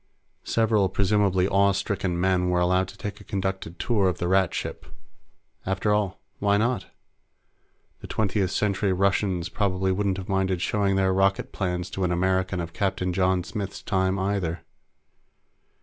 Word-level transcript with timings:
Several 0.45 0.89
presumably 0.89 1.47
awe 1.47 1.73
stricken 1.73 2.19
men 2.19 2.49
were 2.49 2.59
allowed 2.59 2.87
to 2.87 2.97
take 2.97 3.21
a 3.21 3.23
conducted 3.23 3.77
tour 3.77 4.09
of 4.09 4.17
the 4.17 4.27
Rat 4.27 4.51
ship. 4.51 4.87
After 5.63 5.93
all, 5.93 6.19
why 6.39 6.57
not? 6.57 6.87
The 7.99 8.07
Twentieth 8.07 8.49
Century 8.49 8.93
Russians 8.93 9.47
probably 9.47 9.91
wouldn't 9.91 10.17
have 10.17 10.27
minded 10.27 10.59
showing 10.59 10.95
their 10.95 11.13
rocket 11.13 11.51
plants 11.51 11.91
to 11.91 12.03
an 12.03 12.11
American 12.11 12.59
of 12.59 12.73
Captain 12.73 13.13
John 13.13 13.43
Smith's 13.43 13.83
time, 13.83 14.17
either. 14.17 14.63